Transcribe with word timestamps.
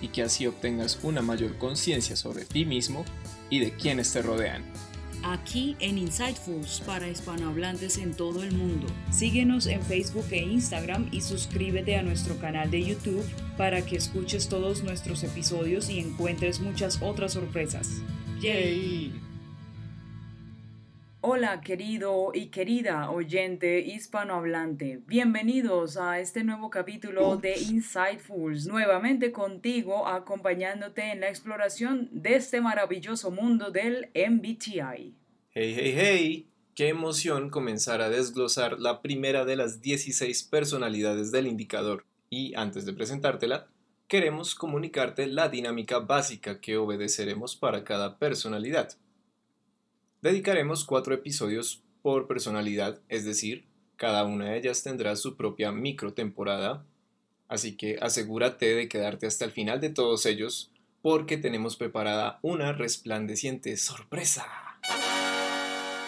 y 0.00 0.08
que 0.08 0.22
así 0.22 0.46
obtengas 0.46 0.98
una 1.02 1.22
mayor 1.22 1.58
conciencia 1.58 2.16
sobre 2.16 2.44
ti 2.44 2.64
mismo 2.64 3.04
y 3.50 3.60
de 3.60 3.72
quienes 3.72 4.12
te 4.12 4.22
rodean. 4.22 4.64
Aquí 5.22 5.76
en 5.80 5.98
Insightfuls 5.98 6.82
para 6.86 7.08
hispanohablantes 7.08 7.98
en 7.98 8.14
todo 8.14 8.44
el 8.44 8.52
mundo. 8.52 8.86
Síguenos 9.10 9.66
en 9.66 9.82
Facebook 9.82 10.26
e 10.30 10.42
Instagram 10.42 11.08
y 11.10 11.20
suscríbete 11.20 11.96
a 11.96 12.02
nuestro 12.02 12.38
canal 12.38 12.70
de 12.70 12.84
YouTube 12.84 13.24
para 13.56 13.84
que 13.84 13.96
escuches 13.96 14.48
todos 14.48 14.84
nuestros 14.84 15.24
episodios 15.24 15.90
y 15.90 15.98
encuentres 15.98 16.60
muchas 16.60 17.02
otras 17.02 17.32
sorpresas. 17.32 18.02
¡Yay! 18.40 19.25
Hola 21.28 21.60
querido 21.60 22.30
y 22.32 22.50
querida 22.50 23.10
oyente 23.10 23.80
hispanohablante, 23.80 25.00
bienvenidos 25.08 25.96
a 25.96 26.20
este 26.20 26.44
nuevo 26.44 26.70
capítulo 26.70 27.36
de 27.36 27.58
Insightfuls, 27.58 28.68
nuevamente 28.68 29.32
contigo 29.32 30.06
acompañándote 30.06 31.10
en 31.10 31.18
la 31.18 31.28
exploración 31.28 32.08
de 32.12 32.36
este 32.36 32.60
maravilloso 32.60 33.32
mundo 33.32 33.72
del 33.72 34.08
MBTI. 34.14 35.16
Hey, 35.50 35.74
hey, 35.76 35.94
hey, 35.96 36.48
qué 36.76 36.90
emoción 36.90 37.50
comenzar 37.50 38.02
a 38.02 38.08
desglosar 38.08 38.78
la 38.78 39.02
primera 39.02 39.44
de 39.44 39.56
las 39.56 39.80
16 39.80 40.44
personalidades 40.44 41.32
del 41.32 41.48
indicador. 41.48 42.04
Y 42.30 42.54
antes 42.54 42.86
de 42.86 42.92
presentártela, 42.92 43.66
queremos 44.06 44.54
comunicarte 44.54 45.26
la 45.26 45.48
dinámica 45.48 45.98
básica 45.98 46.60
que 46.60 46.76
obedeceremos 46.76 47.56
para 47.56 47.82
cada 47.82 48.16
personalidad. 48.16 48.96
Dedicaremos 50.22 50.84
cuatro 50.84 51.14
episodios 51.14 51.82
por 52.02 52.26
personalidad, 52.26 53.00
es 53.08 53.24
decir, 53.24 53.66
cada 53.96 54.24
una 54.24 54.50
de 54.50 54.58
ellas 54.58 54.82
tendrá 54.82 55.16
su 55.16 55.36
propia 55.36 55.72
micro 55.72 56.12
temporada, 56.14 56.84
así 57.48 57.76
que 57.76 57.98
asegúrate 58.00 58.74
de 58.74 58.88
quedarte 58.88 59.26
hasta 59.26 59.44
el 59.44 59.52
final 59.52 59.80
de 59.80 59.90
todos 59.90 60.26
ellos 60.26 60.70
porque 61.02 61.36
tenemos 61.36 61.76
preparada 61.76 62.38
una 62.42 62.72
resplandeciente 62.72 63.76
sorpresa 63.76 64.46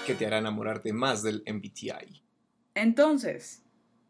que 0.07 0.15
te 0.15 0.27
hará 0.27 0.39
enamorarte 0.39 0.93
más 0.93 1.23
del 1.23 1.43
MBTI. 1.47 2.23
Entonces, 2.75 3.63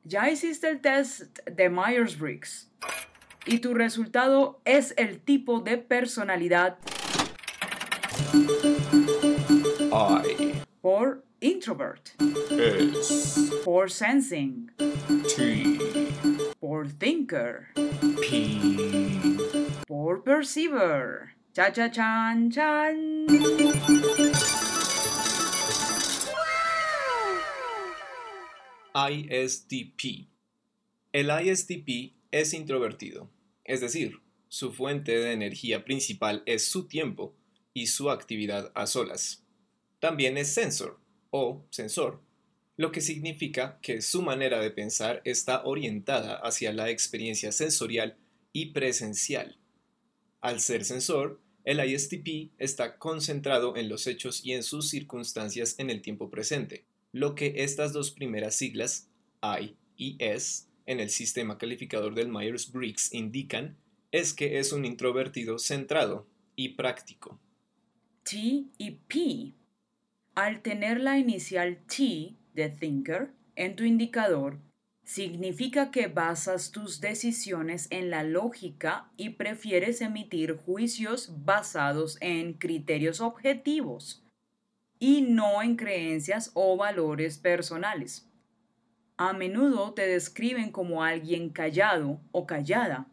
ya 0.04 0.30
hiciste 0.30 0.68
el 0.68 0.80
test 0.80 1.38
de 1.44 1.70
Myers-Briggs 1.70 2.70
y 3.46 3.58
tu 3.58 3.74
resultado 3.74 4.60
es 4.64 4.94
el 4.96 5.20
tipo 5.20 5.60
de 5.60 5.78
personalidad. 5.78 6.78
For 10.88 11.20
introvert. 11.42 12.14
S. 12.50 13.52
For 13.62 13.88
sensing. 13.88 14.70
T. 15.28 15.76
For 16.58 16.86
thinker. 16.86 17.68
P. 18.22 19.36
For 19.86 20.16
perceiver. 20.16 21.32
Cha 21.54 21.68
cha 21.68 21.88
chan 21.88 22.50
chan. 22.50 23.26
ISTP. 28.94 30.28
El 31.12 31.28
ISTP 31.28 32.14
es 32.30 32.54
introvertido, 32.54 33.28
es 33.66 33.82
decir, 33.82 34.22
su 34.48 34.72
fuente 34.72 35.12
de 35.12 35.32
energía 35.32 35.84
principal 35.84 36.42
es 36.46 36.64
su 36.64 36.88
tiempo 36.88 37.34
y 37.74 37.88
su 37.88 38.08
actividad 38.08 38.72
a 38.74 38.86
solas. 38.86 39.44
También 40.00 40.36
es 40.36 40.52
sensor 40.52 41.00
o 41.30 41.64
sensor, 41.70 42.22
lo 42.76 42.92
que 42.92 43.00
significa 43.00 43.78
que 43.82 44.00
su 44.00 44.22
manera 44.22 44.60
de 44.60 44.70
pensar 44.70 45.20
está 45.24 45.64
orientada 45.64 46.36
hacia 46.36 46.72
la 46.72 46.90
experiencia 46.90 47.50
sensorial 47.50 48.16
y 48.52 48.66
presencial. 48.66 49.58
Al 50.40 50.60
ser 50.60 50.84
sensor, 50.84 51.40
el 51.64 51.84
ISTP 51.84 52.52
está 52.58 52.98
concentrado 52.98 53.76
en 53.76 53.88
los 53.88 54.06
hechos 54.06 54.44
y 54.44 54.52
en 54.52 54.62
sus 54.62 54.88
circunstancias 54.88 55.74
en 55.78 55.90
el 55.90 56.00
tiempo 56.00 56.30
presente, 56.30 56.84
lo 57.12 57.34
que 57.34 57.54
estas 57.56 57.92
dos 57.92 58.10
primeras 58.10 58.54
siglas, 58.54 59.08
I 59.42 59.76
y 59.96 60.16
S, 60.20 60.66
en 60.86 61.00
el 61.00 61.10
sistema 61.10 61.58
calificador 61.58 62.14
del 62.14 62.28
Myers-Briggs 62.28 63.12
indican 63.12 63.76
es 64.12 64.32
que 64.32 64.58
es 64.58 64.72
un 64.72 64.84
introvertido 64.84 65.58
centrado 65.58 66.26
y 66.56 66.70
práctico. 66.70 67.38
T 68.22 68.64
y 68.78 68.90
P. 69.06 69.52
Al 70.38 70.60
tener 70.60 71.00
la 71.00 71.18
inicial 71.18 71.78
T 71.88 72.36
de 72.54 72.68
thinker 72.68 73.32
en 73.56 73.74
tu 73.74 73.82
indicador, 73.82 74.60
significa 75.02 75.90
que 75.90 76.06
basas 76.06 76.70
tus 76.70 77.00
decisiones 77.00 77.88
en 77.90 78.08
la 78.08 78.22
lógica 78.22 79.10
y 79.16 79.30
prefieres 79.30 80.00
emitir 80.00 80.56
juicios 80.56 81.44
basados 81.44 82.18
en 82.20 82.52
criterios 82.52 83.20
objetivos 83.20 84.24
y 85.00 85.22
no 85.22 85.60
en 85.60 85.74
creencias 85.74 86.52
o 86.54 86.76
valores 86.76 87.36
personales. 87.36 88.30
A 89.16 89.32
menudo 89.32 89.92
te 89.92 90.06
describen 90.06 90.70
como 90.70 91.02
alguien 91.02 91.50
callado 91.50 92.20
o 92.30 92.46
callada, 92.46 93.08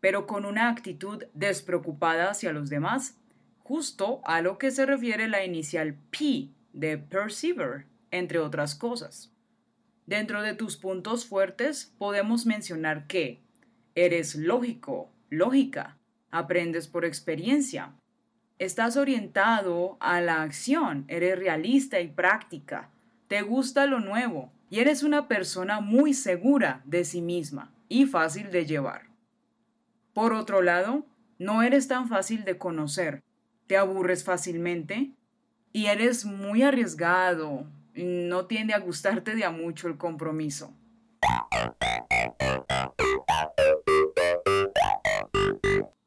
pero 0.00 0.26
con 0.26 0.46
una 0.46 0.70
actitud 0.70 1.24
despreocupada 1.34 2.30
hacia 2.30 2.54
los 2.54 2.70
demás 2.70 3.18
justo 3.58 4.22
a 4.24 4.40
lo 4.40 4.56
que 4.56 4.70
se 4.70 4.86
refiere 4.86 5.28
la 5.28 5.44
inicial 5.44 5.98
P 6.10 6.48
de 6.72 6.98
perceiver, 6.98 7.86
entre 8.10 8.38
otras 8.38 8.74
cosas. 8.74 9.32
Dentro 10.06 10.42
de 10.42 10.54
tus 10.54 10.76
puntos 10.76 11.26
fuertes 11.26 11.94
podemos 11.98 12.46
mencionar 12.46 13.06
que 13.06 13.40
eres 13.94 14.34
lógico, 14.34 15.10
lógica, 15.28 15.96
aprendes 16.30 16.88
por 16.88 17.04
experiencia, 17.04 17.92
estás 18.58 18.96
orientado 18.96 19.96
a 20.00 20.20
la 20.20 20.42
acción, 20.42 21.04
eres 21.08 21.38
realista 21.38 22.00
y 22.00 22.08
práctica, 22.08 22.90
te 23.28 23.42
gusta 23.42 23.86
lo 23.86 24.00
nuevo 24.00 24.52
y 24.68 24.80
eres 24.80 25.02
una 25.02 25.28
persona 25.28 25.80
muy 25.80 26.14
segura 26.14 26.82
de 26.84 27.04
sí 27.04 27.22
misma 27.22 27.72
y 27.88 28.06
fácil 28.06 28.50
de 28.50 28.66
llevar. 28.66 29.10
Por 30.12 30.32
otro 30.32 30.62
lado, 30.62 31.06
no 31.38 31.62
eres 31.62 31.88
tan 31.88 32.08
fácil 32.08 32.44
de 32.44 32.58
conocer, 32.58 33.22
te 33.66 33.76
aburres 33.76 34.24
fácilmente 34.24 35.12
y 35.72 35.86
eres 35.86 36.24
muy 36.24 36.62
arriesgado. 36.62 37.66
No 37.94 38.46
tiende 38.46 38.74
a 38.74 38.78
gustarte 38.78 39.34
de 39.34 39.44
a 39.44 39.50
mucho 39.50 39.88
el 39.88 39.96
compromiso. 39.96 40.74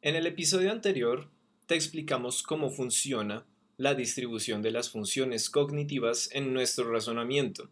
En 0.01 0.16
el 0.16 0.28
episodio 0.28 0.72
anterior 0.72 1.29
te 1.66 1.75
explicamos 1.75 2.44
cómo 2.44 2.69
funciona 2.69 3.46
la 3.78 3.96
distribución 3.96 4.62
de 4.62 4.72
las 4.72 4.90
funciones 4.90 5.50
cognitivas 5.50 6.30
en 6.34 6.53
nuestro 6.53 6.91
razonamiento. 6.91 7.69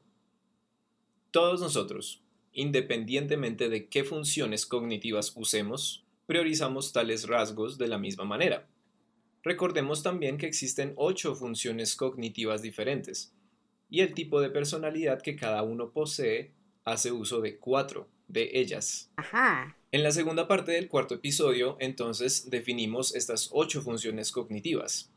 Todos 1.31 1.61
nosotros, 1.61 2.21
independientemente 2.53 3.69
de 3.69 3.87
qué 3.87 4.03
funciones 4.03 4.65
cognitivas 4.65 5.33
usemos, 5.35 6.05
priorizamos 6.25 6.93
tales 6.93 7.27
rasgos 7.27 7.77
de 7.77 7.87
la 7.87 7.97
misma 7.97 8.25
manera. 8.25 8.67
Recordemos 9.43 10.03
también 10.03 10.37
que 10.37 10.45
existen 10.45 10.93
ocho 10.97 11.35
funciones 11.35 11.95
cognitivas 11.95 12.61
diferentes, 12.61 13.33
y 13.89 14.01
el 14.01 14.13
tipo 14.13 14.39
de 14.39 14.49
personalidad 14.49 15.21
que 15.21 15.35
cada 15.35 15.63
uno 15.63 15.91
posee 15.91 16.53
hace 16.85 17.11
uso 17.11 17.41
de 17.41 17.57
cuatro 17.57 18.07
de 18.27 18.49
ellas. 18.53 19.11
En 19.91 20.03
la 20.03 20.11
segunda 20.11 20.47
parte 20.47 20.71
del 20.71 20.87
cuarto 20.87 21.15
episodio, 21.15 21.75
entonces, 21.79 22.49
definimos 22.49 23.13
estas 23.13 23.49
ocho 23.51 23.81
funciones 23.81 24.31
cognitivas. 24.31 25.11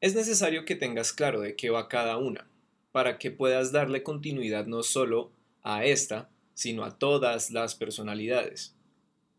Es 0.00 0.14
necesario 0.14 0.64
que 0.64 0.74
tengas 0.74 1.12
claro 1.12 1.40
de 1.40 1.54
qué 1.54 1.70
va 1.70 1.88
cada 1.88 2.16
una, 2.16 2.48
para 2.92 3.18
que 3.18 3.30
puedas 3.30 3.72
darle 3.72 4.02
continuidad 4.02 4.66
no 4.66 4.82
solo 4.82 5.32
a 5.62 5.84
esta, 5.84 6.28
sino 6.54 6.84
a 6.84 6.98
todas 6.98 7.50
las 7.50 7.74
personalidades, 7.74 8.74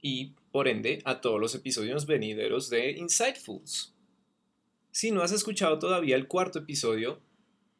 y, 0.01 0.35
por 0.51 0.67
ende, 0.67 1.01
a 1.03 1.19
todos 1.19 1.39
los 1.39 1.55
episodios 1.55 2.05
venideros 2.05 2.69
de 2.69 2.91
Insightfuls. 2.91 3.93
Si 4.99 5.11
no 5.11 5.21
has 5.21 5.31
escuchado 5.31 5.77
todavía 5.77 6.15
el 6.15 6.27
cuarto 6.27 6.57
episodio, 6.57 7.19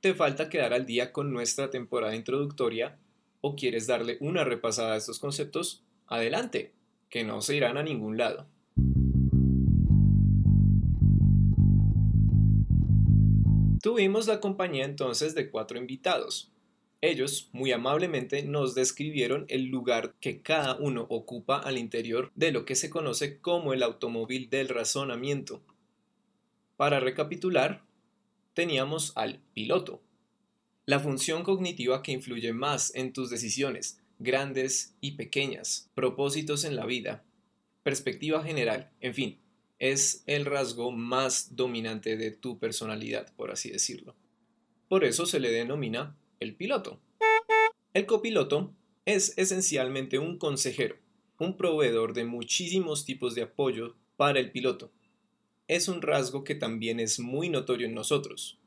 te 0.01 0.13
falta 0.13 0.49
quedar 0.49 0.71
al 0.71 0.85
día 0.85 1.11
con 1.11 1.33
nuestra 1.33 1.71
temporada 1.71 2.15
introductoria 2.15 2.99
o 3.41 3.55
quieres 3.55 3.87
darle 3.87 4.17
una 4.19 4.43
repasada 4.43 4.93
a 4.93 4.97
estos 4.97 5.17
conceptos, 5.17 5.83
adelante, 6.05 6.75
que 7.09 7.23
no 7.23 7.41
se 7.41 7.55
irán 7.55 7.77
a 7.77 7.81
ningún 7.81 8.17
lado. 8.17 8.45
Tuvimos 13.81 14.27
la 14.27 14.39
compañía 14.39 14.85
entonces 14.85 15.33
de 15.33 15.49
cuatro 15.49 15.79
invitados. 15.79 16.51
Ellos 17.01 17.49
muy 17.51 17.71
amablemente 17.71 18.43
nos 18.43 18.75
describieron 18.75 19.47
el 19.49 19.69
lugar 19.69 20.13
que 20.19 20.43
cada 20.43 20.75
uno 20.75 21.07
ocupa 21.09 21.57
al 21.57 21.79
interior 21.79 22.31
de 22.35 22.51
lo 22.51 22.63
que 22.63 22.75
se 22.75 22.91
conoce 22.91 23.39
como 23.41 23.73
el 23.73 23.81
automóvil 23.81 24.51
del 24.51 24.69
razonamiento. 24.69 25.63
Para 26.77 26.99
recapitular, 26.99 27.83
teníamos 28.53 29.11
al 29.15 29.41
piloto, 29.53 30.03
la 30.85 30.99
función 30.99 31.43
cognitiva 31.43 32.01
que 32.01 32.11
influye 32.11 32.53
más 32.53 32.93
en 32.95 33.11
tus 33.11 33.29
decisiones, 33.29 33.99
grandes 34.19 34.95
y 35.01 35.13
pequeñas, 35.13 35.89
propósitos 35.95 36.63
en 36.63 36.75
la 36.75 36.85
vida, 36.85 37.25
perspectiva 37.83 38.43
general, 38.43 38.91
en 39.01 39.13
fin, 39.15 39.39
es 39.79 40.23
el 40.27 40.45
rasgo 40.45 40.91
más 40.91 41.55
dominante 41.55 42.15
de 42.15 42.31
tu 42.31 42.59
personalidad, 42.59 43.33
por 43.35 43.51
así 43.51 43.69
decirlo. 43.69 44.15
Por 44.87 45.03
eso 45.03 45.25
se 45.25 45.39
le 45.39 45.51
denomina 45.51 46.15
el 46.39 46.55
piloto. 46.55 47.01
El 47.93 48.05
copiloto 48.05 48.73
es 49.05 49.33
esencialmente 49.37 50.19
un 50.19 50.37
consejero, 50.37 50.95
un 51.39 51.57
proveedor 51.57 52.13
de 52.13 52.25
muchísimos 52.25 53.03
tipos 53.03 53.35
de 53.35 53.41
apoyo 53.41 53.95
para 54.15 54.39
el 54.39 54.51
piloto. 54.51 54.91
Es 55.67 55.89
un 55.89 56.01
rasgo 56.01 56.45
que 56.45 56.55
también 56.55 57.01
es 57.01 57.19
muy 57.19 57.49
notorio 57.49 57.87
en 57.87 57.93
nosotros, 57.93 58.57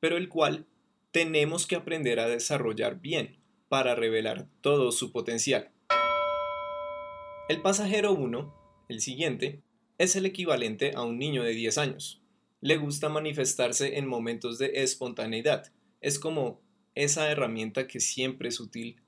pero 0.00 0.16
el 0.16 0.28
cual 0.28 0.66
tenemos 1.12 1.68
que 1.68 1.76
aprender 1.76 2.18
a 2.18 2.28
desarrollar 2.28 3.00
bien 3.00 3.36
para 3.68 3.94
revelar 3.94 4.48
todo 4.60 4.90
su 4.90 5.12
potencial. 5.12 5.70
El 7.48 7.62
pasajero 7.62 8.12
1, 8.12 8.54
el 8.88 9.00
siguiente, 9.00 9.62
es 9.98 10.16
el 10.16 10.26
equivalente 10.26 10.92
a 10.96 11.02
un 11.02 11.16
niño 11.16 11.44
de 11.44 11.52
10 11.52 11.78
años. 11.78 12.22
Le 12.60 12.76
gusta 12.76 13.08
manifestarse 13.08 13.96
en 13.96 14.08
momentos 14.08 14.58
de 14.58 14.82
espontaneidad. 14.82 15.72
Es 16.00 16.18
como 16.18 16.60
esa 16.96 17.30
herramienta 17.30 17.86
que 17.86 18.00
siempre 18.00 18.48
es 18.48 18.58
útil 18.58 19.00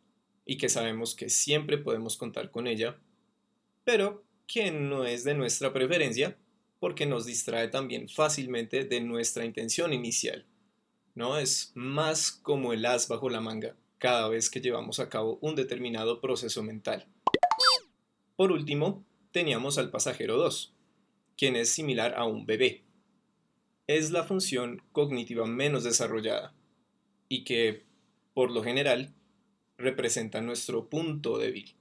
y 0.46 0.56
que 0.56 0.68
sabemos 0.68 1.16
que 1.16 1.28
siempre 1.28 1.78
podemos 1.78 2.16
contar 2.16 2.52
con 2.52 2.68
ella, 2.68 2.96
pero 3.82 4.22
que 4.46 4.70
no 4.70 5.04
es 5.04 5.24
de 5.24 5.34
nuestra 5.34 5.72
preferencia 5.72 6.38
porque 6.80 7.06
nos 7.06 7.26
distrae 7.26 7.68
también 7.68 8.08
fácilmente 8.08 8.84
de 8.84 9.00
nuestra 9.00 9.44
intención 9.44 9.92
inicial. 9.92 10.46
¿no? 11.14 11.38
Es 11.38 11.72
más 11.74 12.32
como 12.32 12.72
el 12.72 12.84
as 12.86 13.06
bajo 13.06 13.28
la 13.28 13.40
manga 13.40 13.76
cada 13.98 14.28
vez 14.28 14.48
que 14.48 14.60
llevamos 14.60 14.98
a 14.98 15.10
cabo 15.10 15.38
un 15.42 15.54
determinado 15.54 16.20
proceso 16.20 16.62
mental. 16.62 17.06
Por 18.34 18.50
último, 18.50 19.04
teníamos 19.30 19.76
al 19.76 19.90
pasajero 19.90 20.38
2, 20.38 20.74
quien 21.36 21.54
es 21.56 21.68
similar 21.68 22.14
a 22.16 22.24
un 22.24 22.46
bebé. 22.46 22.84
Es 23.86 24.10
la 24.10 24.24
función 24.24 24.82
cognitiva 24.92 25.44
menos 25.44 25.84
desarrollada 25.84 26.54
y 27.28 27.44
que, 27.44 27.84
por 28.32 28.50
lo 28.50 28.62
general, 28.62 29.12
representa 29.76 30.40
nuestro 30.40 30.88
punto 30.88 31.36
débil. 31.36 31.74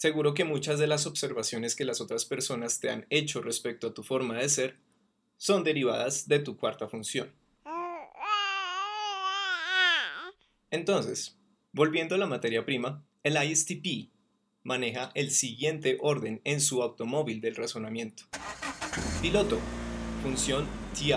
Seguro 0.00 0.32
que 0.32 0.46
muchas 0.46 0.78
de 0.78 0.86
las 0.86 1.04
observaciones 1.06 1.76
que 1.76 1.84
las 1.84 2.00
otras 2.00 2.24
personas 2.24 2.80
te 2.80 2.88
han 2.88 3.04
hecho 3.10 3.42
respecto 3.42 3.88
a 3.88 3.92
tu 3.92 4.02
forma 4.02 4.38
de 4.38 4.48
ser 4.48 4.78
son 5.36 5.62
derivadas 5.62 6.26
de 6.26 6.38
tu 6.38 6.56
cuarta 6.56 6.88
función. 6.88 7.30
Entonces, 10.70 11.36
volviendo 11.72 12.14
a 12.14 12.18
la 12.18 12.26
materia 12.26 12.64
prima, 12.64 13.04
el 13.22 13.36
ISTP 13.36 14.10
maneja 14.62 15.10
el 15.14 15.32
siguiente 15.32 15.98
orden 16.00 16.40
en 16.44 16.62
su 16.62 16.82
automóvil 16.82 17.42
del 17.42 17.56
razonamiento. 17.56 18.22
Piloto, 19.20 19.58
función 20.22 20.66
TI. 20.94 21.12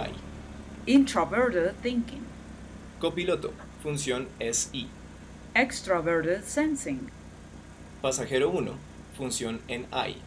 Introverted 0.87 1.71
thinking. 1.81 2.25
Copiloto, 2.99 3.53
función 3.81 4.27
SI. 4.41 4.89
Extroverted 5.55 6.43
sensing. 6.43 7.22
Pasajero 8.03 8.49
1, 8.49 8.73
función 9.15 9.61
NI. 9.69 10.17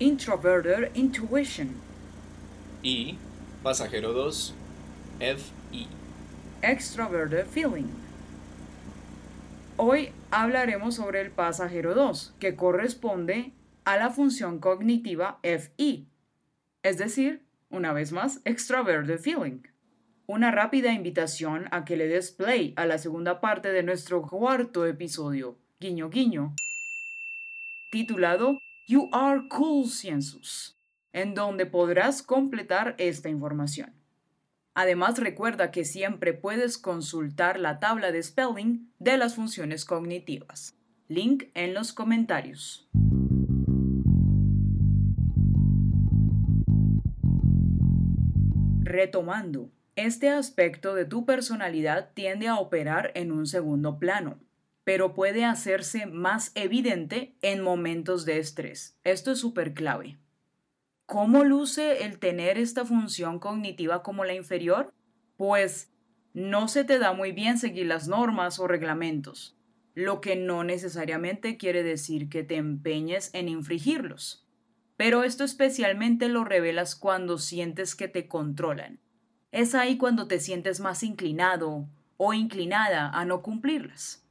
Introverted 0.00 0.90
intuition. 0.96 1.76
Y 2.82 3.16
pasajero 3.62 4.12
2, 4.12 4.52
FI. 5.20 5.86
Extroverted 6.62 7.46
feeling. 7.46 7.86
Hoy 9.76 10.08
hablaremos 10.32 10.96
sobre 10.96 11.20
el 11.20 11.30
pasajero 11.30 11.94
2, 11.94 12.34
que 12.40 12.56
corresponde 12.56 13.52
a 13.84 13.96
la 13.96 14.10
función 14.10 14.58
cognitiva 14.58 15.38
FI, 15.44 16.08
es 16.82 16.98
decir, 16.98 17.44
una 17.70 17.92
vez 17.92 18.10
más, 18.10 18.40
extroverted 18.44 19.20
feeling. 19.20 19.62
Una 20.26 20.50
rápida 20.50 20.92
invitación 20.92 21.68
a 21.70 21.84
que 21.84 21.96
le 21.96 22.08
des 22.08 22.32
play 22.32 22.74
a 22.74 22.86
la 22.86 22.98
segunda 22.98 23.40
parte 23.40 23.70
de 23.70 23.84
nuestro 23.84 24.22
cuarto 24.22 24.84
episodio, 24.84 25.56
guiño 25.78 26.10
guiño, 26.10 26.56
titulado 27.94 28.60
You 28.88 29.08
Are 29.12 29.46
Cool 29.48 29.88
Census, 29.88 30.76
en 31.12 31.32
donde 31.32 31.64
podrás 31.64 32.24
completar 32.24 32.96
esta 32.98 33.28
información. 33.28 33.94
Además, 34.74 35.16
recuerda 35.18 35.70
que 35.70 35.84
siempre 35.84 36.32
puedes 36.32 36.76
consultar 36.76 37.60
la 37.60 37.78
tabla 37.78 38.10
de 38.10 38.20
spelling 38.20 38.90
de 38.98 39.16
las 39.16 39.36
funciones 39.36 39.84
cognitivas. 39.84 40.74
Link 41.06 41.44
en 41.54 41.72
los 41.72 41.92
comentarios. 41.92 42.88
Retomando, 48.82 49.70
este 49.94 50.30
aspecto 50.30 50.96
de 50.96 51.04
tu 51.04 51.24
personalidad 51.24 52.10
tiende 52.12 52.48
a 52.48 52.56
operar 52.56 53.12
en 53.14 53.30
un 53.30 53.46
segundo 53.46 54.00
plano, 54.00 54.40
pero 54.84 55.14
puede 55.14 55.44
hacerse 55.44 56.06
más 56.06 56.52
evidente 56.54 57.36
en 57.42 57.62
momentos 57.62 58.24
de 58.26 58.38
estrés. 58.38 58.98
Esto 59.02 59.32
es 59.32 59.38
súper 59.38 59.74
clave. 59.74 60.18
¿Cómo 61.06 61.44
luce 61.44 62.04
el 62.04 62.18
tener 62.18 62.58
esta 62.58 62.84
función 62.84 63.38
cognitiva 63.38 64.02
como 64.02 64.24
la 64.24 64.34
inferior? 64.34 64.92
Pues 65.36 65.90
no 66.32 66.68
se 66.68 66.84
te 66.84 66.98
da 66.98 67.12
muy 67.12 67.32
bien 67.32 67.58
seguir 67.58 67.86
las 67.86 68.08
normas 68.08 68.58
o 68.58 68.66
reglamentos, 68.66 69.56
lo 69.94 70.20
que 70.20 70.36
no 70.36 70.64
necesariamente 70.64 71.56
quiere 71.56 71.82
decir 71.82 72.28
que 72.28 72.42
te 72.42 72.56
empeñes 72.56 73.32
en 73.34 73.48
infringirlos. 73.48 74.46
Pero 74.96 75.24
esto 75.24 75.44
especialmente 75.44 76.28
lo 76.28 76.44
revelas 76.44 76.94
cuando 76.94 77.38
sientes 77.38 77.94
que 77.94 78.08
te 78.08 78.28
controlan. 78.28 79.00
Es 79.50 79.74
ahí 79.74 79.96
cuando 79.98 80.26
te 80.26 80.40
sientes 80.40 80.80
más 80.80 81.02
inclinado 81.02 81.88
o 82.16 82.32
inclinada 82.32 83.10
a 83.10 83.24
no 83.24 83.42
cumplirlas. 83.42 84.23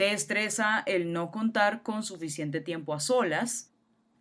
Te 0.00 0.14
estresa 0.14 0.82
el 0.86 1.12
no 1.12 1.30
contar 1.30 1.82
con 1.82 2.02
suficiente 2.02 2.62
tiempo 2.62 2.94
a 2.94 3.00
solas, 3.00 3.70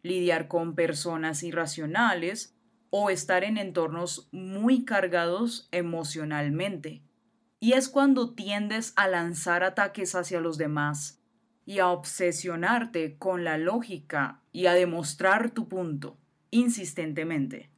lidiar 0.04 0.50
con 0.50 0.76
personas 0.76 1.42
irracionales 1.42 2.54
o 2.90 3.10
estar 3.10 3.46
en 3.46 3.58
entornos 3.58 4.28
muy 4.34 4.84
cargados 4.84 5.70
emocionalmente. 5.72 7.02
Y 7.62 7.76
es 7.76 7.88
cuando 7.88 8.34
tiendes 8.34 8.92
a 8.98 9.08
lanzar 9.08 9.64
ataques 9.64 10.16
hacia 10.16 10.42
los 10.42 10.58
demás 10.58 11.22
y 11.66 11.80
a 11.80 11.88
obsesionarte 11.88 13.18
con 13.18 13.46
la 13.46 13.58
lógica 13.58 14.42
y 14.52 14.66
a 14.66 14.74
demostrar 14.74 15.52
tu 15.52 15.70
punto 15.70 16.18
insistentemente. 16.52 17.72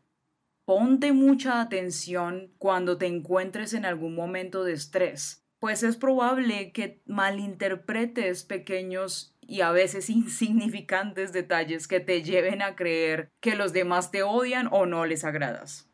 Ponte 0.65 1.13
mucha 1.13 1.61
atención 1.61 2.51
cuando 2.57 2.97
te 2.97 3.05
encuentres 3.05 3.75
en 3.75 3.85
algún 3.85 4.15
momento 4.15 4.63
de 4.63 4.73
estrés, 4.73 5.40
pues 5.61 5.83
es 5.83 5.95
probable 5.95 6.71
que 6.71 7.03
malinterpretes 7.05 8.43
pequeños 8.45 9.37
y 9.41 9.61
a 9.61 9.71
veces 9.71 10.09
insignificantes 10.09 11.33
detalles 11.33 11.87
que 11.87 11.99
te 11.99 12.23
lleven 12.23 12.63
a 12.63 12.75
creer 12.75 13.31
que 13.39 13.55
los 13.55 13.71
demás 13.71 14.09
te 14.09 14.23
odian 14.23 14.67
o 14.71 14.87
no 14.87 15.05
les 15.05 15.23
agradas. 15.23 15.87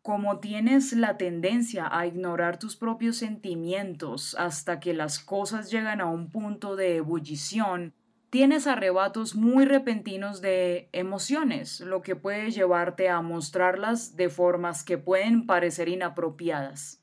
Como 0.00 0.40
tienes 0.40 0.94
la 0.94 1.18
tendencia 1.18 1.90
a 1.92 2.06
ignorar 2.06 2.58
tus 2.58 2.74
propios 2.74 3.18
sentimientos 3.18 4.34
hasta 4.38 4.80
que 4.80 4.94
las 4.94 5.18
cosas 5.18 5.70
llegan 5.70 6.00
a 6.00 6.06
un 6.06 6.30
punto 6.30 6.74
de 6.74 6.96
ebullición, 6.96 7.92
tienes 8.30 8.66
arrebatos 8.66 9.34
muy 9.34 9.66
repentinos 9.66 10.40
de 10.40 10.88
emociones, 10.92 11.80
lo 11.80 12.00
que 12.00 12.16
puede 12.16 12.50
llevarte 12.50 13.10
a 13.10 13.20
mostrarlas 13.20 14.16
de 14.16 14.30
formas 14.30 14.84
que 14.84 14.96
pueden 14.96 15.44
parecer 15.44 15.90
inapropiadas. 15.90 16.99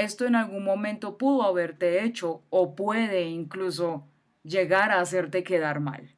Esto 0.00 0.24
en 0.24 0.34
algún 0.34 0.64
momento 0.64 1.18
pudo 1.18 1.42
haberte 1.42 2.02
hecho 2.02 2.40
o 2.48 2.74
puede 2.74 3.24
incluso 3.24 4.08
llegar 4.42 4.92
a 4.92 5.00
hacerte 5.02 5.44
quedar 5.44 5.80
mal. 5.80 6.16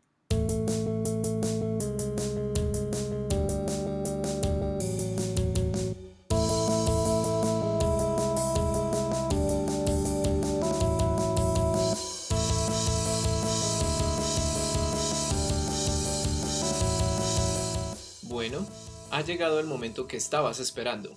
Bueno, 18.22 18.64
ha 19.10 19.22
llegado 19.22 19.58
el 19.58 19.66
momento 19.66 20.06
que 20.06 20.16
estabas 20.16 20.60
esperando. 20.60 21.16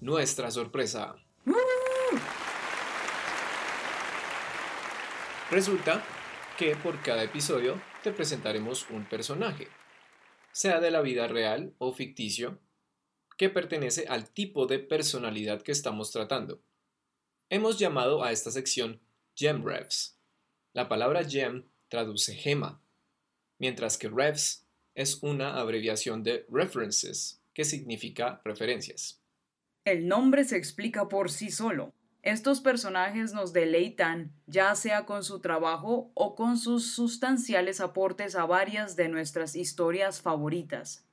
Nuestra 0.00 0.50
sorpresa. 0.50 1.14
Resulta 5.54 6.02
que 6.58 6.74
por 6.74 7.00
cada 7.00 7.22
episodio 7.22 7.80
te 8.02 8.10
presentaremos 8.10 8.90
un 8.90 9.08
personaje, 9.08 9.68
sea 10.50 10.80
de 10.80 10.90
la 10.90 11.00
vida 11.00 11.28
real 11.28 11.76
o 11.78 11.92
ficticio, 11.92 12.58
que 13.38 13.50
pertenece 13.50 14.06
al 14.08 14.28
tipo 14.30 14.66
de 14.66 14.80
personalidad 14.80 15.62
que 15.62 15.70
estamos 15.70 16.10
tratando. 16.10 16.60
Hemos 17.50 17.78
llamado 17.78 18.24
a 18.24 18.32
esta 18.32 18.50
sección 18.50 19.00
Gem 19.36 19.64
Revs. 19.64 20.18
La 20.72 20.88
palabra 20.88 21.22
gem 21.22 21.68
traduce 21.86 22.34
gema, 22.34 22.82
mientras 23.60 23.96
que 23.96 24.08
Revs 24.08 24.66
es 24.96 25.22
una 25.22 25.60
abreviación 25.60 26.24
de 26.24 26.46
references, 26.50 27.40
que 27.52 27.64
significa 27.64 28.42
referencias. 28.44 29.22
El 29.84 30.08
nombre 30.08 30.42
se 30.42 30.56
explica 30.56 31.08
por 31.08 31.30
sí 31.30 31.52
solo. 31.52 31.94
Estos 32.24 32.62
personajes 32.62 33.34
nos 33.34 33.52
deleitan, 33.52 34.32
ya 34.46 34.74
sea 34.76 35.04
con 35.04 35.22
su 35.22 35.40
trabajo 35.40 36.10
o 36.14 36.34
con 36.34 36.56
sus 36.56 36.94
sustanciales 36.94 37.82
aportes 37.82 38.34
a 38.34 38.46
varias 38.46 38.96
de 38.96 39.10
nuestras 39.10 39.54
historias 39.54 40.22
favoritas. 40.22 41.06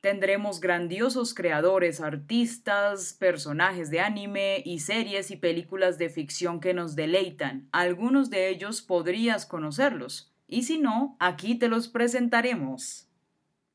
Tendremos 0.00 0.60
grandiosos 0.60 1.34
creadores, 1.34 2.00
artistas, 2.00 3.14
personajes 3.14 3.90
de 3.90 3.98
anime 3.98 4.62
y 4.64 4.78
series 4.78 5.32
y 5.32 5.36
películas 5.36 5.98
de 5.98 6.08
ficción 6.08 6.60
que 6.60 6.72
nos 6.72 6.94
deleitan. 6.94 7.68
Algunos 7.72 8.30
de 8.30 8.48
ellos 8.48 8.80
podrías 8.80 9.44
conocerlos, 9.44 10.32
y 10.46 10.62
si 10.62 10.78
no, 10.78 11.16
aquí 11.18 11.56
te 11.56 11.66
los 11.66 11.88
presentaremos. 11.88 13.08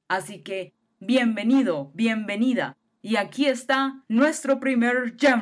Así 0.08 0.43
que, 0.43 0.74
bienvenido, 1.01 1.91
bienvenida, 1.93 2.77
y 3.01 3.17
aquí 3.17 3.48
está 3.48 4.01
nuestro 4.08 4.62
primer 4.62 5.17
Gem 5.20 5.41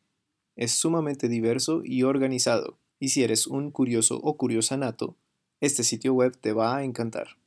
es 0.55 0.71
sumamente 0.71 1.27
diverso 1.27 1.81
y 1.83 2.03
organizado, 2.03 2.77
y 2.99 3.09
si 3.09 3.23
eres 3.23 3.47
un 3.47 3.71
curioso 3.71 4.19
o 4.21 4.37
curiosa 4.37 4.77
nato, 4.77 5.17
este 5.59 5.83
sitio 5.83 6.13
web 6.13 6.37
te 6.39 6.53
va 6.53 6.77
a 6.77 6.83
encantar. 6.83 7.37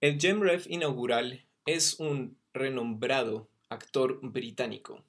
El 0.00 0.18
GemRef 0.18 0.66
inaugural 0.68 1.46
es 1.66 2.00
un 2.00 2.38
renombrado 2.52 3.48
actor 3.68 4.18
británico, 4.22 5.04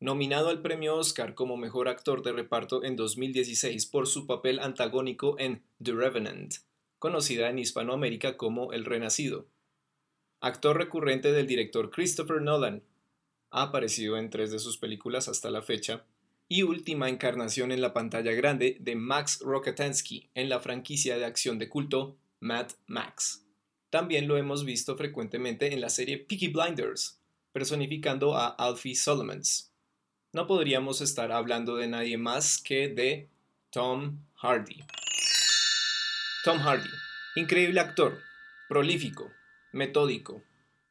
nominado 0.00 0.48
al 0.48 0.60
premio 0.60 0.96
Oscar 0.96 1.34
como 1.34 1.56
mejor 1.56 1.88
actor 1.88 2.22
de 2.22 2.32
reparto 2.32 2.84
en 2.84 2.96
2016 2.96 3.86
por 3.86 4.06
su 4.06 4.26
papel 4.26 4.58
antagónico 4.58 5.38
en 5.38 5.62
The 5.82 5.92
Revenant, 5.92 6.54
conocida 6.98 7.48
en 7.48 7.58
Hispanoamérica 7.58 8.36
como 8.36 8.72
El 8.72 8.84
Renacido 8.84 9.46
actor 10.40 10.76
recurrente 10.76 11.32
del 11.32 11.46
director 11.46 11.90
Christopher 11.90 12.40
Nolan. 12.40 12.82
Ha 13.50 13.62
aparecido 13.62 14.16
en 14.16 14.30
tres 14.30 14.50
de 14.50 14.58
sus 14.58 14.76
películas 14.76 15.28
hasta 15.28 15.50
la 15.50 15.62
fecha 15.62 16.04
y 16.48 16.62
última 16.62 17.08
encarnación 17.08 17.72
en 17.72 17.80
la 17.80 17.92
pantalla 17.92 18.32
grande 18.32 18.76
de 18.80 18.94
Max 18.94 19.40
Rokatansky 19.40 20.30
en 20.34 20.48
la 20.48 20.60
franquicia 20.60 21.18
de 21.18 21.24
acción 21.24 21.58
de 21.58 21.68
culto 21.68 22.16
Mad 22.40 22.68
Max. 22.86 23.44
También 23.90 24.28
lo 24.28 24.36
hemos 24.36 24.64
visto 24.64 24.96
frecuentemente 24.96 25.72
en 25.72 25.80
la 25.80 25.88
serie 25.88 26.18
Peaky 26.18 26.48
Blinders, 26.48 27.20
personificando 27.52 28.36
a 28.36 28.48
Alfie 28.48 28.94
Solomons. 28.94 29.72
No 30.32 30.46
podríamos 30.46 31.00
estar 31.00 31.32
hablando 31.32 31.76
de 31.76 31.88
nadie 31.88 32.18
más 32.18 32.58
que 32.58 32.88
de 32.88 33.28
Tom 33.70 34.18
Hardy. 34.36 34.84
Tom 36.44 36.58
Hardy, 36.58 36.90
increíble 37.36 37.80
actor, 37.80 38.20
prolífico, 38.68 39.30
metódico, 39.72 40.42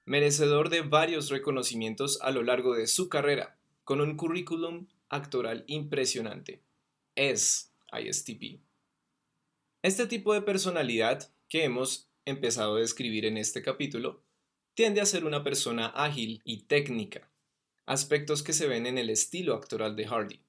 merecedor 0.06 0.70
de 0.70 0.82
varios 0.82 1.30
reconocimientos 1.30 2.20
a 2.22 2.32
lo 2.32 2.44
largo 2.44 2.76
de 2.76 2.88
su 2.88 3.10
carrera, 3.10 3.58
con 3.84 4.02
un 4.02 4.16
currículum 4.16 4.88
actoral 5.10 5.64
impresionante. 5.68 6.62
Es 7.16 7.74
ISTP. 7.92 8.62
Este 9.82 10.08
tipo 10.08 10.34
de 10.34 10.42
personalidad 10.42 11.32
que 11.50 11.64
hemos 11.64 12.10
empezado 12.26 12.76
a 12.76 12.80
describir 12.80 13.26
en 13.26 13.38
este 13.38 13.62
capítulo 13.62 14.22
tiende 14.74 15.02
a 15.02 15.06
ser 15.06 15.26
una 15.26 15.44
persona 15.44 15.88
ágil 15.88 16.42
y 16.44 16.64
técnica, 16.64 17.32
aspectos 17.86 18.44
que 18.44 18.54
se 18.54 18.68
ven 18.68 18.86
en 18.86 18.98
el 18.98 19.10
estilo 19.10 19.56
actoral 19.56 19.96
de 19.96 20.06
Hardy. 20.06 20.42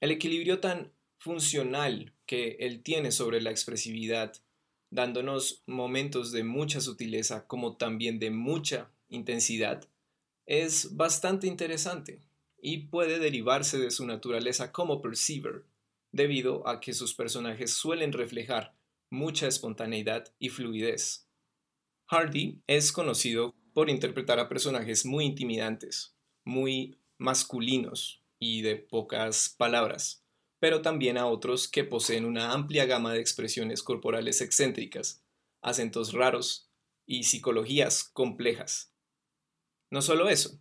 El 0.00 0.10
equilibrio 0.10 0.60
tan 0.60 0.92
funcional 1.18 2.14
que 2.26 2.56
él 2.60 2.82
tiene 2.82 3.12
sobre 3.12 3.40
la 3.40 3.50
expresividad 3.50 4.34
dándonos 4.90 5.62
momentos 5.66 6.32
de 6.32 6.44
mucha 6.44 6.80
sutileza 6.80 7.46
como 7.46 7.76
también 7.76 8.18
de 8.18 8.30
mucha 8.30 8.90
intensidad, 9.08 9.88
es 10.46 10.96
bastante 10.96 11.46
interesante 11.46 12.22
y 12.60 12.88
puede 12.88 13.18
derivarse 13.18 13.78
de 13.78 13.90
su 13.90 14.06
naturaleza 14.06 14.72
como 14.72 15.00
perceiver, 15.00 15.64
debido 16.12 16.66
a 16.66 16.80
que 16.80 16.92
sus 16.92 17.14
personajes 17.14 17.72
suelen 17.72 18.12
reflejar 18.12 18.74
mucha 19.10 19.46
espontaneidad 19.46 20.32
y 20.38 20.48
fluidez. 20.48 21.28
Hardy 22.06 22.60
es 22.66 22.92
conocido 22.92 23.54
por 23.72 23.88
interpretar 23.88 24.40
a 24.40 24.48
personajes 24.48 25.06
muy 25.06 25.24
intimidantes, 25.24 26.16
muy 26.44 26.98
masculinos 27.18 28.22
y 28.40 28.62
de 28.62 28.76
pocas 28.76 29.54
palabras 29.56 30.24
pero 30.60 30.82
también 30.82 31.18
a 31.18 31.26
otros 31.26 31.66
que 31.66 31.84
poseen 31.84 32.24
una 32.24 32.52
amplia 32.52 32.84
gama 32.84 33.12
de 33.12 33.20
expresiones 33.20 33.82
corporales 33.82 34.40
excéntricas, 34.40 35.24
acentos 35.62 36.12
raros 36.12 36.70
y 37.06 37.24
psicologías 37.24 38.04
complejas. 38.04 38.92
No 39.90 40.02
solo 40.02 40.28
eso, 40.28 40.60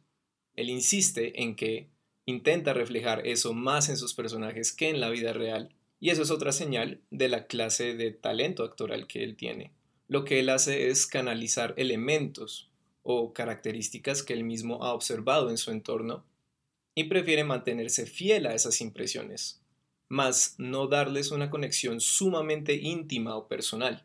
él 0.55 0.69
insiste 0.69 1.43
en 1.43 1.55
que 1.55 1.89
intenta 2.25 2.73
reflejar 2.73 3.27
eso 3.27 3.53
más 3.53 3.89
en 3.89 3.97
sus 3.97 4.13
personajes 4.13 4.71
que 4.71 4.89
en 4.89 4.99
la 4.99 5.09
vida 5.09 5.33
real, 5.33 5.75
y 5.99 6.09
eso 6.11 6.21
es 6.21 6.31
otra 6.31 6.53
señal 6.53 7.01
de 7.11 7.27
la 7.27 7.45
clase 7.45 7.93
de 7.93 8.11
talento 8.11 8.63
actoral 8.63 9.05
que 9.05 9.23
él 9.23 9.35
tiene. 9.35 9.73
Lo 10.07 10.23
que 10.23 10.39
él 10.39 10.49
hace 10.49 10.89
es 10.89 11.05
canalizar 11.05 11.73
elementos 11.77 12.71
o 13.03 13.33
características 13.33 14.23
que 14.23 14.33
él 14.33 14.43
mismo 14.43 14.83
ha 14.83 14.93
observado 14.93 15.49
en 15.49 15.57
su 15.57 15.71
entorno 15.71 16.25
y 16.95 17.05
prefiere 17.05 17.43
mantenerse 17.43 18.05
fiel 18.05 18.45
a 18.45 18.55
esas 18.55 18.81
impresiones, 18.81 19.58
más 20.09 20.55
no 20.57 20.87
darles 20.87 21.31
una 21.31 21.49
conexión 21.49 22.01
sumamente 22.01 22.73
íntima 22.75 23.35
o 23.37 23.47
personal. 23.47 24.03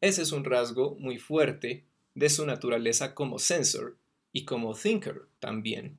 Ese 0.00 0.22
es 0.22 0.32
un 0.32 0.44
rasgo 0.44 0.96
muy 0.98 1.18
fuerte 1.18 1.84
de 2.14 2.30
su 2.30 2.46
naturaleza 2.46 3.14
como 3.14 3.38
sensor 3.38 3.98
y 4.32 4.44
como 4.44 4.74
thinker 4.74 5.28
también. 5.38 5.98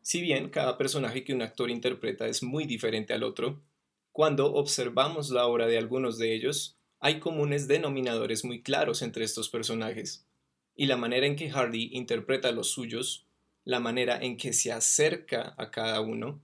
Si 0.00 0.20
bien 0.20 0.48
cada 0.48 0.78
personaje 0.78 1.22
que 1.22 1.34
un 1.34 1.42
actor 1.42 1.70
interpreta 1.70 2.26
es 2.26 2.42
muy 2.42 2.64
diferente 2.64 3.12
al 3.12 3.22
otro, 3.22 3.62
cuando 4.10 4.52
observamos 4.54 5.30
la 5.30 5.46
obra 5.46 5.66
de 5.66 5.78
algunos 5.78 6.18
de 6.18 6.34
ellos, 6.34 6.76
hay 6.98 7.18
comunes 7.20 7.68
denominadores 7.68 8.44
muy 8.44 8.62
claros 8.62 9.02
entre 9.02 9.24
estos 9.24 9.48
personajes, 9.48 10.26
y 10.74 10.86
la 10.86 10.96
manera 10.96 11.26
en 11.26 11.36
que 11.36 11.50
Hardy 11.50 11.90
interpreta 11.92 12.52
los 12.52 12.70
suyos, 12.70 13.26
la 13.64 13.80
manera 13.80 14.18
en 14.20 14.36
que 14.36 14.52
se 14.52 14.72
acerca 14.72 15.54
a 15.56 15.70
cada 15.70 16.00
uno, 16.00 16.40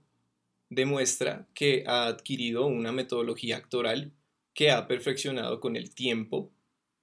demuestra 0.70 1.46
que 1.54 1.84
ha 1.86 2.06
adquirido 2.06 2.66
una 2.66 2.92
metodología 2.92 3.56
actoral 3.56 4.12
que 4.54 4.70
ha 4.70 4.86
perfeccionado 4.88 5.60
con 5.60 5.76
el 5.76 5.94
tiempo, 5.94 6.50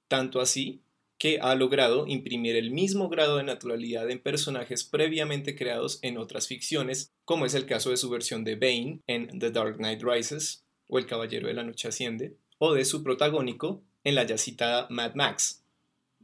tanto 0.08 0.42
así 0.42 0.82
que 1.18 1.40
ha 1.42 1.56
logrado 1.56 2.06
imprimir 2.08 2.56
el 2.56 2.72
mismo 2.72 3.08
grado 3.10 3.38
de 3.38 3.44
naturalidad 3.44 4.10
en 4.10 4.20
personajes 4.20 4.84
previamente 4.84 5.56
creados 5.56 6.00
en 6.02 6.18
otras 6.18 6.48
ficciones, 6.48 7.14
como 7.24 7.46
es 7.46 7.54
el 7.54 7.66
caso 7.66 7.90
de 7.90 7.98
su 7.98 8.10
versión 8.10 8.44
de 8.44 8.56
Bane 8.56 9.00
en 9.08 9.40
The 9.40 9.52
Dark 9.52 9.78
Knight 9.78 10.04
Rises 10.04 10.66
o 10.88 11.00
El 11.00 11.06
Caballero 11.06 11.48
de 11.48 11.54
la 11.54 11.64
Noche 11.64 11.88
Asciende, 11.88 12.36
o 12.58 12.74
de 12.74 12.86
su 12.86 13.04
protagónico 13.04 13.82
en 14.04 14.16
la 14.16 14.24
ya 14.24 14.38
citada 14.38 14.88
Mad 14.90 15.16
Max. 15.16 15.64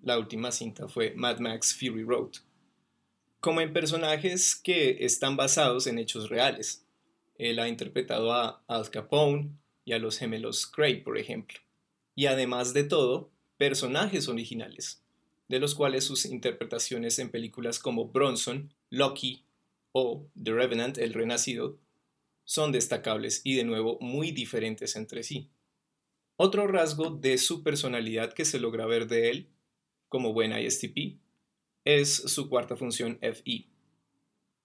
La 0.04 0.18
última 0.18 0.52
cinta 0.52 0.88
fue 0.88 1.14
Mad 1.16 1.40
Max 1.40 1.74
Fury 1.74 2.04
Road. 2.04 2.32
Como 3.40 3.62
en 3.62 3.74
personajes 3.74 4.56
que 4.56 4.98
están 5.06 5.36
basados 5.36 5.88
en 5.88 5.98
hechos 5.98 6.30
reales, 6.30 6.81
Él 7.42 7.58
ha 7.58 7.68
interpretado 7.68 8.34
a 8.34 8.64
Al 8.68 8.92
Capone 8.92 9.50
y 9.84 9.94
a 9.94 10.00
los 10.00 10.20
gemelos 10.20 10.68
Craig, 10.68 11.04
por 11.04 11.18
ejemplo. 11.18 11.58
Y 12.14 12.28
además 12.28 12.72
de 12.76 12.84
todo, 12.84 13.32
personajes 13.58 14.28
originales, 14.28 15.04
de 15.48 15.60
los 15.60 15.74
cuales 15.74 16.04
sus 16.04 16.26
interpretaciones 16.26 17.18
en 17.18 17.32
películas 17.32 17.80
como 17.80 18.10
Bronson, 18.10 18.72
Loki 18.92 19.44
o 19.92 20.28
The 20.42 20.52
Revenant, 20.52 21.00
El 21.00 21.16
Renacido, 21.16 21.80
son 22.44 22.72
destacables 22.72 23.42
y 23.44 23.56
de 23.56 23.64
nuevo 23.64 23.98
muy 24.02 24.30
diferentes 24.32 24.96
entre 24.96 25.24
sí. 25.24 25.50
Otro 26.36 26.68
rasgo 26.68 27.10
de 27.10 27.40
su 27.40 27.64
personalidad 27.64 28.34
que 28.34 28.46
se 28.46 28.60
logra 28.60 28.86
ver 28.86 29.08
de 29.08 29.32
él, 29.32 29.50
como 30.10 30.32
buen 30.32 30.56
ISTP, 30.56 31.18
es 31.86 32.14
su 32.14 32.50
cuarta 32.50 32.76
función 32.76 33.18
FI. 33.20 33.71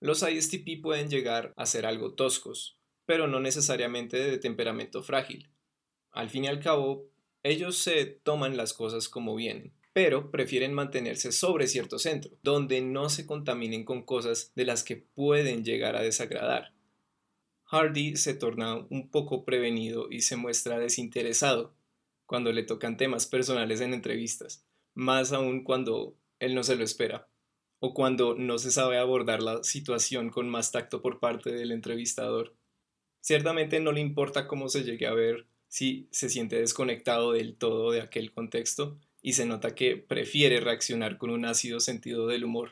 Los 0.06 0.22
ISTP 0.22 0.80
pueden 0.80 1.10
llegar 1.10 1.52
a 1.56 1.66
ser 1.66 1.84
algo 1.84 2.14
toscos, 2.14 2.78
pero 3.06 3.26
no 3.26 3.40
necesariamente 3.40 4.16
de 4.16 4.38
temperamento 4.38 5.02
frágil. 5.02 5.50
Al 6.12 6.30
fin 6.30 6.44
y 6.44 6.46
al 6.46 6.60
cabo, 6.60 7.10
ellos 7.42 7.76
se 7.78 8.06
toman 8.06 8.56
las 8.56 8.72
cosas 8.72 9.08
como 9.08 9.34
vienen, 9.34 9.74
pero 9.92 10.30
prefieren 10.30 10.72
mantenerse 10.74 11.32
sobre 11.32 11.66
cierto 11.66 11.98
centro, 11.98 12.38
donde 12.44 12.82
no 12.82 13.08
se 13.08 13.26
contaminen 13.26 13.84
con 13.84 14.04
cosas 14.04 14.52
de 14.54 14.64
las 14.64 14.84
que 14.84 14.94
pueden 14.94 15.64
llegar 15.64 15.96
a 15.96 16.02
desagradar. 16.02 16.72
Hardy 17.64 18.14
se 18.14 18.34
torna 18.34 18.76
un 18.76 19.10
poco 19.10 19.44
prevenido 19.44 20.06
y 20.08 20.20
se 20.20 20.36
muestra 20.36 20.78
desinteresado 20.78 21.74
cuando 22.26 22.52
le 22.52 22.62
tocan 22.62 22.96
temas 22.96 23.26
personales 23.26 23.80
en 23.80 23.92
entrevistas, 23.92 24.64
más 24.94 25.32
aún 25.32 25.64
cuando 25.64 26.16
él 26.38 26.54
no 26.54 26.62
se 26.62 26.76
lo 26.76 26.84
espera, 26.84 27.28
o 27.78 27.94
cuando 27.94 28.34
no 28.34 28.58
se 28.58 28.70
sabe 28.70 28.98
abordar 28.98 29.42
la 29.42 29.62
situación 29.62 30.30
con 30.30 30.48
más 30.48 30.72
tacto 30.72 31.02
por 31.02 31.20
parte 31.20 31.52
del 31.52 31.72
entrevistador. 31.72 32.54
Ciertamente 33.20 33.80
no 33.80 33.92
le 33.92 34.00
importa 34.00 34.46
cómo 34.46 34.68
se 34.68 34.84
llegue 34.84 35.06
a 35.06 35.14
ver 35.14 35.46
si 35.68 36.08
se 36.10 36.28
siente 36.28 36.60
desconectado 36.60 37.32
del 37.32 37.56
todo 37.56 37.90
de 37.90 38.00
aquel 38.00 38.32
contexto 38.32 38.98
y 39.20 39.32
se 39.32 39.46
nota 39.46 39.74
que 39.74 39.96
prefiere 39.96 40.60
reaccionar 40.60 41.18
con 41.18 41.30
un 41.30 41.44
ácido 41.44 41.80
sentido 41.80 42.26
del 42.26 42.44
humor 42.44 42.70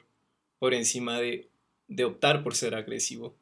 por 0.59 0.73
encima 0.73 1.19
de, 1.19 1.51
de 1.89 2.05
optar 2.05 2.43
por 2.43 2.55
ser 2.55 2.75
agresivo. 2.75 3.37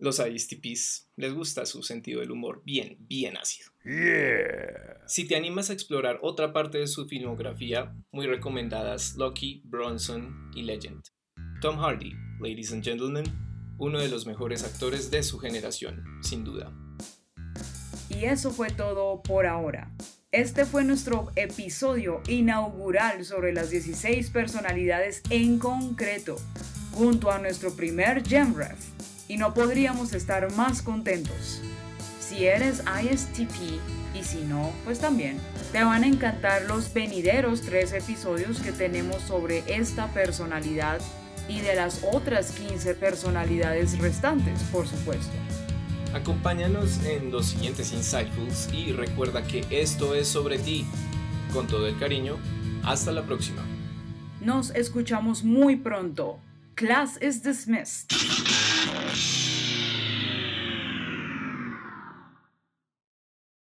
Los 0.00 0.20
ISTPs 0.20 1.10
les 1.16 1.34
gusta 1.34 1.66
su 1.66 1.82
sentido 1.82 2.20
del 2.20 2.30
humor 2.30 2.62
bien, 2.64 2.98
bien 3.00 3.36
ácido. 3.36 3.72
Si 5.08 5.26
te 5.26 5.34
animas 5.34 5.70
a 5.70 5.72
explorar 5.72 6.20
otra 6.22 6.52
parte 6.52 6.78
de 6.78 6.86
su 6.86 7.08
filmografía, 7.08 7.96
muy 8.12 8.28
recomendadas 8.28 9.16
Lucky, 9.16 9.60
Bronson 9.64 10.52
y 10.54 10.62
Legend. 10.62 11.02
Tom 11.60 11.78
Hardy, 11.78 12.12
ladies 12.38 12.72
and 12.72 12.84
gentlemen, 12.84 13.24
uno 13.78 13.98
de 13.98 14.08
los 14.08 14.24
mejores 14.24 14.62
actores 14.62 15.10
de 15.10 15.24
su 15.24 15.40
generación, 15.40 16.04
sin 16.22 16.44
duda. 16.44 16.72
Y 18.08 18.24
eso 18.26 18.52
fue 18.52 18.70
todo 18.70 19.20
por 19.24 19.46
ahora. 19.46 19.90
Este 20.30 20.64
fue 20.64 20.84
nuestro 20.84 21.32
episodio 21.34 22.22
inaugural 22.28 23.24
sobre 23.24 23.52
las 23.52 23.70
16 23.70 24.30
personalidades 24.30 25.22
en 25.30 25.58
concreto, 25.58 26.36
junto 26.92 27.32
a 27.32 27.40
nuestro 27.40 27.74
primer 27.74 28.22
GemRef 28.24 28.97
y 29.28 29.36
no 29.36 29.54
podríamos 29.54 30.12
estar 30.14 30.50
más 30.56 30.82
contentos. 30.82 31.60
Si 32.18 32.46
eres 32.46 32.82
ISTP 33.02 33.80
y 34.14 34.24
si 34.24 34.38
no, 34.42 34.72
pues 34.84 34.98
también, 34.98 35.38
te 35.70 35.84
van 35.84 36.02
a 36.02 36.06
encantar 36.06 36.62
los 36.62 36.92
venideros 36.92 37.60
tres 37.60 37.92
episodios 37.92 38.60
que 38.60 38.72
tenemos 38.72 39.22
sobre 39.22 39.62
esta 39.66 40.08
personalidad 40.08 41.00
y 41.48 41.60
de 41.60 41.74
las 41.74 42.04
otras 42.12 42.52
15 42.52 42.94
personalidades 42.94 43.98
restantes, 43.98 44.60
por 44.64 44.86
supuesto. 44.86 45.32
Acompáñanos 46.14 47.04
en 47.04 47.30
los 47.30 47.46
siguientes 47.46 47.92
Insightfuls 47.92 48.68
y 48.72 48.92
recuerda 48.92 49.46
que 49.46 49.64
esto 49.70 50.14
es 50.14 50.28
sobre 50.28 50.58
ti. 50.58 50.86
Con 51.52 51.66
todo 51.66 51.86
el 51.86 51.98
cariño, 51.98 52.36
hasta 52.84 53.12
la 53.12 53.24
próxima. 53.24 53.62
Nos 54.40 54.70
escuchamos 54.70 55.44
muy 55.44 55.76
pronto. 55.76 56.38
Class 56.74 57.18
is 57.20 57.42
dismissed. 57.42 58.12
Yes! 59.18 59.47